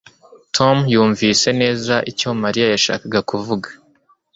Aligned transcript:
Tom 0.55 0.77
yumvise 0.93 1.47
neza 1.61 1.95
icyo 2.11 2.29
Mariya 2.41 2.67
yashakaga 2.73 3.19
kuvuga 3.29 3.67